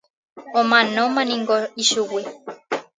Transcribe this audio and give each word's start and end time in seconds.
Omanómaniko 0.59 1.55
ichugui. 1.81 2.23